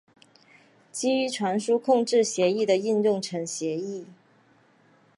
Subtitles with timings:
[0.91, 4.07] 基于传输控制协议的应用层协议。